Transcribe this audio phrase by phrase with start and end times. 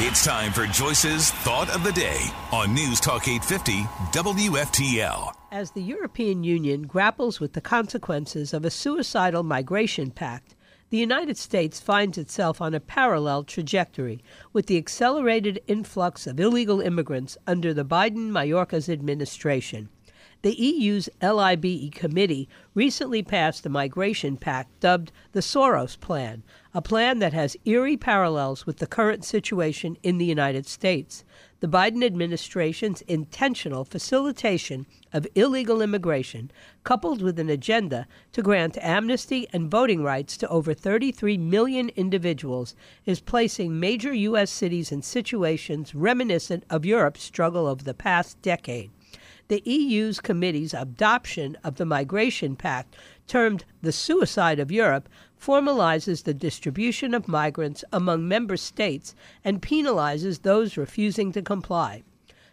[0.00, 2.20] It's time for Joyce's Thought of the Day
[2.52, 3.82] on News Talk 850
[4.16, 5.34] WFTL.
[5.50, 10.54] As the European Union grapples with the consequences of a suicidal migration pact,
[10.90, 16.80] the United States finds itself on a parallel trajectory with the accelerated influx of illegal
[16.80, 19.88] immigrants under the Biden Mayorkas administration.
[20.42, 27.18] The EU's LIBE committee recently passed the migration pact dubbed the Soros Plan, a plan
[27.18, 31.24] that has eerie parallels with the current situation in the United States.
[31.58, 36.52] The Biden administration's intentional facilitation of illegal immigration,
[36.84, 42.76] coupled with an agenda to grant amnesty and voting rights to over 33 million individuals,
[43.04, 44.52] is placing major U.S.
[44.52, 48.92] cities in situations reminiscent of Europe's struggle over the past decade
[49.48, 52.94] the EU's committee's adoption of the Migration Pact,
[53.26, 55.08] termed the suicide of Europe,
[55.40, 62.02] formalizes the distribution of migrants among member states and penalizes those refusing to comply.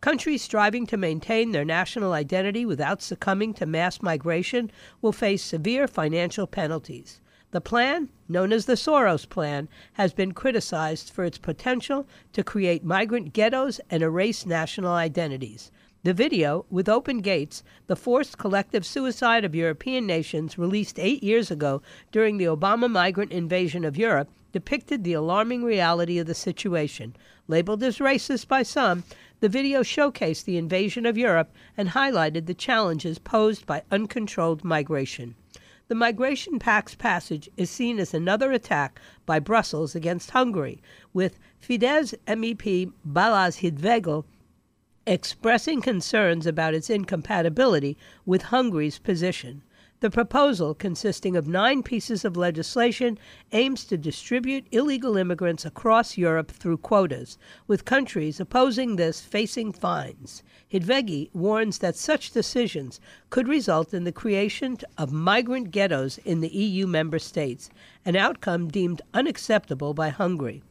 [0.00, 4.70] Countries striving to maintain their national identity without succumbing to mass migration
[5.02, 7.20] will face severe financial penalties.
[7.50, 12.84] The plan, known as the Soros Plan, has been criticized for its potential to create
[12.84, 15.72] migrant ghettos and erase national identities.
[16.04, 21.50] The video, with Open Gates, the forced collective suicide of European nations, released eight years
[21.50, 21.82] ago
[22.12, 27.16] during the Obama migrant invasion of Europe, depicted the alarming reality of the situation.
[27.48, 29.02] Labeled as racist by some,
[29.40, 35.34] the video showcased the invasion of Europe and highlighted the challenges posed by uncontrolled migration.
[35.88, 40.80] The Migration Pact's passage is seen as another attack by Brussels against Hungary,
[41.12, 44.22] with Fidesz MEP Balázs Hidvéghi
[45.08, 47.96] expressing concerns about its incompatibility
[48.26, 49.62] with Hungary's position.
[50.00, 53.18] The proposal, consisting of nine pieces of legislation,
[53.50, 60.42] aims to distribute illegal immigrants across Europe through quotas, with countries opposing this facing fines.
[60.70, 66.54] Hidvéghi warns that such decisions could result in the creation of migrant ghettos in the
[66.54, 67.70] EU member states,
[68.04, 70.62] an outcome deemed unacceptable by Hungary.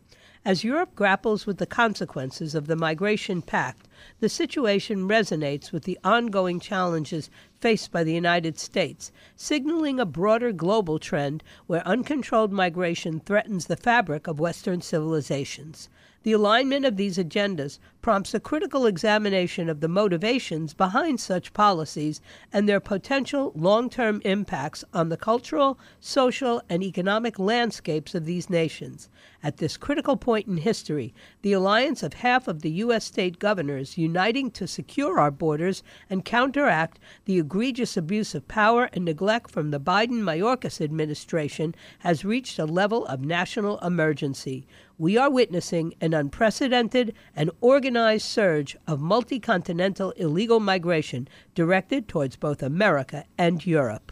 [0.46, 3.87] As Europe grapples with the consequences of the Migration Pact,
[4.20, 10.52] the situation resonates with the ongoing challenges faced by the United States, signaling a broader
[10.52, 15.90] global trend where uncontrolled migration threatens the fabric of Western civilizations.
[16.28, 22.20] The alignment of these agendas prompts a critical examination of the motivations behind such policies
[22.52, 28.50] and their potential long term impacts on the cultural, social, and economic landscapes of these
[28.50, 29.08] nations.
[29.42, 33.06] At this critical point in history, the alliance of half of the U.S.
[33.06, 39.06] state governors uniting to secure our borders and counteract the egregious abuse of power and
[39.06, 44.66] neglect from the Biden Mayorkas administration has reached a level of national emergency
[45.00, 52.64] we are witnessing an unprecedented and organized surge of multi-continental illegal migration directed towards both
[52.64, 54.12] America and Europe.